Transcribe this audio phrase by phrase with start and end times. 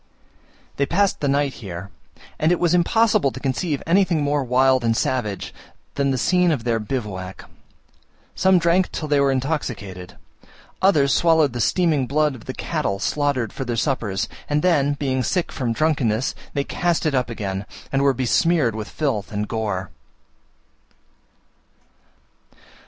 [0.77, 1.91] They passed the night here;
[2.39, 5.53] and it was impossible to conceive anything more wild and savage
[5.93, 7.45] than the scene of their bivouac.
[8.33, 10.15] Some drank till they were intoxicated;
[10.81, 15.21] others swallowed the steaming blood of the cattle slaughtered for their suppers, and then, being
[15.21, 19.91] sick from drunkenness, they cast it up again, and were besmeared with filth and gore.